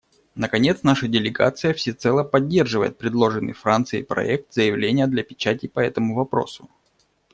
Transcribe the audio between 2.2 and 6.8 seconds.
поддерживает предложенный Францией проект заявления для печати по этому вопросу.